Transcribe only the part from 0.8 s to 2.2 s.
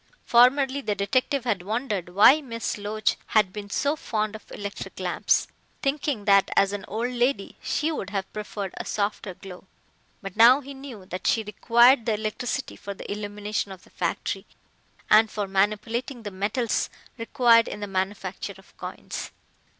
the detective had wondered